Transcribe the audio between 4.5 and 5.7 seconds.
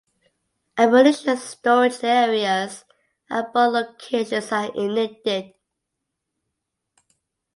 are ignited.